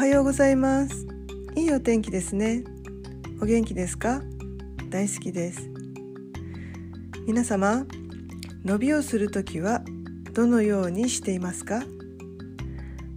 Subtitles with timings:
[0.00, 1.06] はようございます。
[1.54, 2.64] いいお天気ですね。
[3.38, 4.22] お元気ですか？
[4.88, 5.68] 大好きです。
[7.26, 7.84] 皆様
[8.64, 9.82] 伸びをするときは
[10.32, 11.82] どのようにしていますか？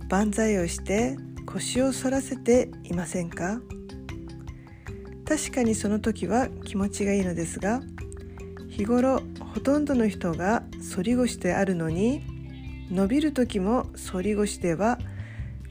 [0.09, 1.15] 万歳をして
[1.45, 3.61] 腰を反らせていませんか？
[5.25, 7.79] 確かにその時は気持ちがいいのですが
[8.67, 9.21] 日頃
[9.53, 10.63] ほとんどの人が
[10.93, 12.25] 反り腰であるのに
[12.91, 14.99] 伸びる時も反り腰では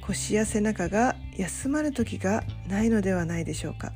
[0.03, 3.93] 腰や背中が休まる時がないのではないでしょうか。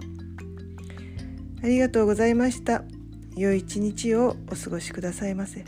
[1.62, 2.84] ありがとうございました
[3.36, 5.64] 良い一日をお過ごしくださいませ。